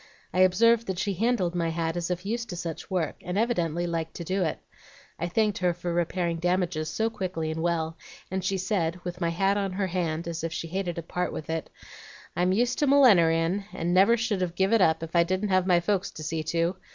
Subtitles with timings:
[0.33, 3.85] I observed that she handled my hat as if used to such work, and evidently
[3.85, 4.57] liked to do it.
[5.19, 7.97] I thanked her for repairing damages so quickly and well,
[8.31, 11.31] and she said, with my hat on her hand, as if she hated to part
[11.31, 11.69] with it,
[12.35, 15.67] 'I'm used to millineryin' and never should have give it up, if I didn't have
[15.67, 16.77] my folks to see to.